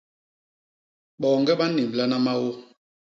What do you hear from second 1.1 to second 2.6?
Boñge ba nnimblana maô.